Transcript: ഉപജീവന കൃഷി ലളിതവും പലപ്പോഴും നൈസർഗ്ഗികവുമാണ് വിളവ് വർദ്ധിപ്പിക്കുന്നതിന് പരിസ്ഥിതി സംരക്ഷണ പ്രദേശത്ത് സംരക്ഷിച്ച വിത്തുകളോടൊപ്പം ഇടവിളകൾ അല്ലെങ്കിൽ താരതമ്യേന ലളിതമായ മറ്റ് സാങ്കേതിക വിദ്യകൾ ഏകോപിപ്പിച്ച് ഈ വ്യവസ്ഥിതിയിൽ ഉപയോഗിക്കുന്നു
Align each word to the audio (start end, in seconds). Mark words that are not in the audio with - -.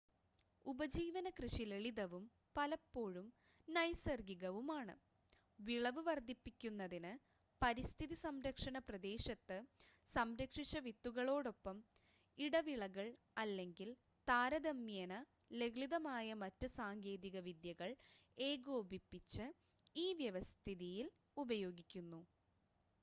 ഉപജീവന 0.65 1.27
കൃഷി 1.35 1.63
ലളിതവും 1.67 2.23
പലപ്പോഴും 2.55 3.25
നൈസർഗ്ഗികവുമാണ് 3.67 4.95
വിളവ് 5.59 6.01
വർദ്ധിപ്പിക്കുന്നതിന് 6.07 7.11
പരിസ്ഥിതി 7.61 8.15
സംരക്ഷണ 8.23 8.79
പ്രദേശത്ത് 8.87 9.57
സംരക്ഷിച്ച 10.15 10.75
വിത്തുകളോടൊപ്പം 10.87 11.77
ഇടവിളകൾ 12.37 13.07
അല്ലെങ്കിൽ 13.37 13.91
താരതമ്യേന 14.27 15.13
ലളിതമായ 15.53 16.33
മറ്റ് 16.43 16.69
സാങ്കേതിക 16.77 17.37
വിദ്യകൾ 17.47 17.91
ഏകോപിപ്പിച്ച് 18.37 19.47
ഈ 19.95 20.07
വ്യവസ്ഥിതിയിൽ 20.21 21.07
ഉപയോഗിക്കുന്നു 21.37 22.21